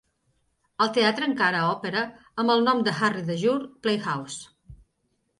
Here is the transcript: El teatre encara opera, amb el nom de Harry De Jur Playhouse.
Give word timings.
El 0.85 0.89
teatre 0.93 1.25
encara 1.31 1.59
opera, 1.73 2.01
amb 2.43 2.53
el 2.53 2.63
nom 2.69 2.81
de 2.87 2.93
Harry 3.01 3.21
De 3.27 3.35
Jur 3.43 3.53
Playhouse. 3.85 4.75